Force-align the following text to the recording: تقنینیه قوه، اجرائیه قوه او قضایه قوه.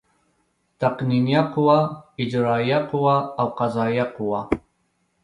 تقنینیه 0.79 1.41
قوه، 1.53 1.79
اجرائیه 2.21 2.79
قوه 2.89 3.15
او 3.39 3.47
قضایه 3.59 4.03
قوه. 4.15 4.41